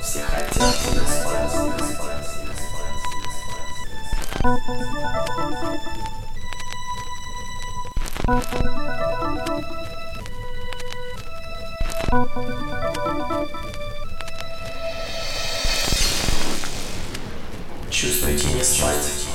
Все 0.00 0.22
хотят 0.24 0.74
тебя 0.76 1.06
спать. 1.06 1.86
Чувствуйте 18.01 18.47
не 18.47 18.63
спать. 18.63 19.30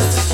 Bye. 0.00 0.29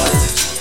fire. 0.00 0.59